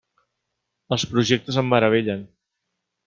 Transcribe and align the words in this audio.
Els 0.97 1.05
projectes 1.11 1.59
em 1.63 1.69
meravellen. 1.75 2.25